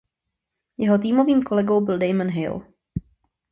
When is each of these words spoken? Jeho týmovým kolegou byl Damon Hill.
Jeho 0.77 0.97
týmovým 0.97 1.43
kolegou 1.43 1.81
byl 1.81 1.97
Damon 1.99 2.29
Hill. 2.31 2.61